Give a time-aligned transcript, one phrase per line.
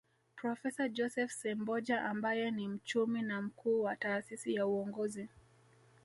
[0.35, 5.27] Profesa Joseph Semboja ambaye ni mchumi na mkuu wa Taasisi ya Uongozi